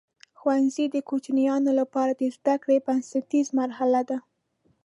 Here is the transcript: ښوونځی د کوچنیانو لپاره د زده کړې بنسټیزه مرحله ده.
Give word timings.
ښوونځی 0.39 0.85
د 0.91 0.97
کوچنیانو 1.09 1.71
لپاره 1.79 2.11
د 2.15 2.21
زده 2.35 2.55
کړې 2.63 2.77
بنسټیزه 2.85 3.53
مرحله 3.59 4.01
ده. 4.09 4.17